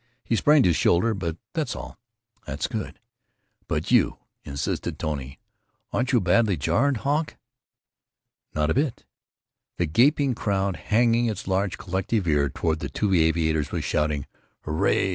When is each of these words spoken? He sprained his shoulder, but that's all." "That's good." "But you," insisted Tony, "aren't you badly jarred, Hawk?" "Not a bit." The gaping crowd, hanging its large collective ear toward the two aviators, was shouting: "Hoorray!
He 0.23 0.35
sprained 0.35 0.65
his 0.65 0.75
shoulder, 0.75 1.13
but 1.13 1.37
that's 1.53 1.75
all." 1.75 1.99
"That's 2.47 2.65
good." 2.65 2.99
"But 3.67 3.91
you," 3.91 4.17
insisted 4.43 4.97
Tony, 4.97 5.37
"aren't 5.93 6.11
you 6.11 6.19
badly 6.19 6.57
jarred, 6.57 6.97
Hawk?" 7.05 7.37
"Not 8.55 8.71
a 8.71 8.73
bit." 8.73 9.05
The 9.77 9.85
gaping 9.85 10.33
crowd, 10.33 10.75
hanging 10.77 11.27
its 11.27 11.47
large 11.47 11.77
collective 11.77 12.25
ear 12.27 12.49
toward 12.49 12.79
the 12.79 12.89
two 12.89 13.13
aviators, 13.13 13.71
was 13.71 13.83
shouting: 13.83 14.25
"Hoorray! 14.65 15.09